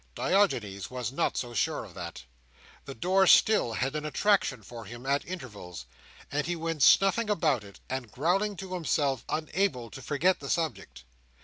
[0.15, 2.23] Diogenes was not so sure of that.
[2.85, 5.85] The door still had an attraction for him at intervals;
[6.31, 11.03] and he went snuffing about it, and growling to himself, unable to forget the subject.